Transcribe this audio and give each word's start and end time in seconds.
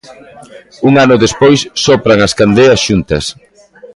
Un 0.87 0.93
ano 1.03 1.21
despois 1.25 1.59
sopran 1.85 2.19
as 2.27 2.35
candeas 2.39 2.79
xuntas. 2.87 3.25